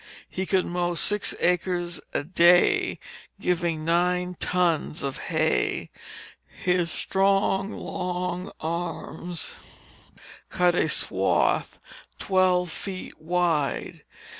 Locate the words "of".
5.03-5.19